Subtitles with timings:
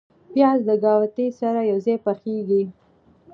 [0.33, 2.63] پیاز د ګاوتې سره یو ځای پخیږي